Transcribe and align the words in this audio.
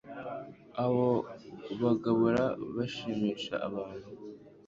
Abo 0.83 1.07
bagabura 1.81 2.45
bashimisha 2.75 3.53
abantu 3.67 4.07